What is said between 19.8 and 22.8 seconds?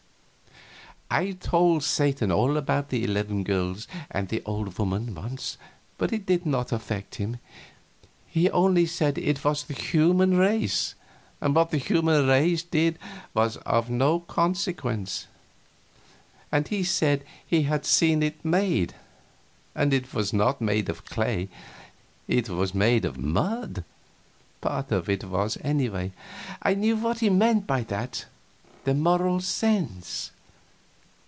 it was not made of clay; it was